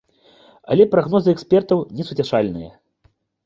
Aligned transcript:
Але 0.75 0.87
прагнозы 0.95 1.29
экспертаў 1.35 1.87
несуцяшальныя. 2.01 2.77